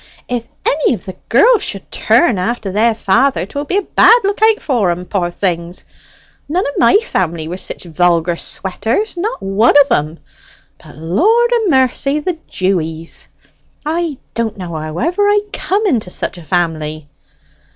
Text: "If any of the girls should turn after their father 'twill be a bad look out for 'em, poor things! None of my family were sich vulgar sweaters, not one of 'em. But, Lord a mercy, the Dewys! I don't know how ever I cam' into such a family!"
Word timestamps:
"If 0.27 0.47
any 0.65 0.95
of 0.95 1.05
the 1.05 1.15
girls 1.29 1.61
should 1.61 1.91
turn 1.91 2.39
after 2.39 2.71
their 2.71 2.95
father 2.95 3.45
'twill 3.45 3.65
be 3.65 3.77
a 3.77 3.83
bad 3.83 4.21
look 4.23 4.39
out 4.41 4.59
for 4.59 4.89
'em, 4.89 5.05
poor 5.05 5.29
things! 5.29 5.85
None 6.49 6.65
of 6.65 6.73
my 6.79 6.95
family 6.95 7.47
were 7.47 7.55
sich 7.57 7.83
vulgar 7.83 8.35
sweaters, 8.35 9.15
not 9.15 9.43
one 9.43 9.75
of 9.79 9.91
'em. 9.95 10.17
But, 10.83 10.97
Lord 10.97 11.51
a 11.51 11.69
mercy, 11.69 12.17
the 12.19 12.33
Dewys! 12.49 13.27
I 13.85 14.17
don't 14.33 14.57
know 14.57 14.75
how 14.75 14.97
ever 14.97 15.21
I 15.21 15.41
cam' 15.51 15.85
into 15.85 16.09
such 16.09 16.39
a 16.39 16.43
family!" 16.43 17.07